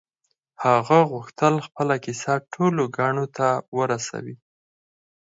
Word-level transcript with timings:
هغه 0.63 0.97
غوښتل 1.11 1.53
خپله 1.65 1.95
کيسه 2.05 2.33
ټولو 2.53 2.83
کڼو 2.97 3.25
ته 3.37 3.47
ورسوي. 3.77 4.35